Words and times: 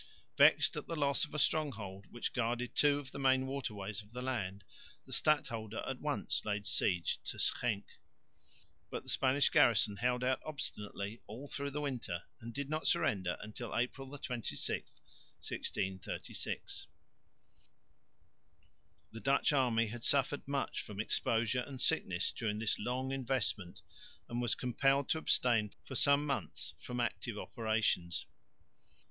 Vexed 0.35 0.75
at 0.75 0.87
the 0.87 0.95
loss 0.95 1.25
of 1.25 1.35
a 1.35 1.37
stronghold 1.37 2.07
which 2.09 2.33
guarded 2.33 2.73
two 2.75 2.97
of 2.97 3.11
the 3.11 3.19
main 3.19 3.45
waterways 3.45 4.01
of 4.01 4.13
the 4.13 4.21
land, 4.23 4.63
the 5.05 5.13
stadholder 5.13 5.83
at 5.87 5.99
once 5.99 6.43
laid 6.43 6.65
siege 6.65 7.19
to 7.23 7.37
Schenck. 7.37 7.85
But 8.89 9.03
the 9.03 9.09
Spanish 9.09 9.49
garrison 9.49 9.97
held 9.97 10.23
out 10.23 10.41
obstinately 10.43 11.21
all 11.27 11.47
through 11.47 11.69
the 11.69 11.81
winter 11.81 12.23
and 12.39 12.51
did 12.51 12.67
not 12.67 12.87
surrender 12.87 13.37
until 13.43 13.77
April 13.77 14.09
26,1636. 14.09 16.87
The 19.11 19.19
Dutch 19.19 19.53
army 19.53 19.85
had 19.85 20.03
suffered 20.03 20.47
much 20.47 20.81
from 20.81 20.99
exposure 20.99 21.61
and 21.67 21.79
sickness 21.79 22.31
during 22.31 22.57
this 22.57 22.79
long 22.79 23.11
investment 23.11 23.83
and 24.27 24.41
was 24.41 24.55
compelled 24.55 25.09
to 25.09 25.19
abstain 25.19 25.69
for 25.85 25.93
some 25.93 26.25
months 26.25 26.73
from 26.79 26.99
active 26.99 27.37
operations. 27.37 28.25